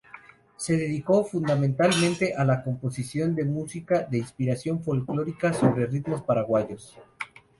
Se 0.55 0.75
dedicó 0.75 1.23
fundamentalmente 1.25 2.33
a 2.33 2.43
la 2.43 2.63
composición 2.63 3.35
de 3.35 3.45
música 3.45 3.99
de 4.01 4.17
inspiración 4.17 4.83
folklórica 4.83 5.53
sobre 5.53 5.85
ritmos 5.85 6.23
paraguayos. 6.23 6.97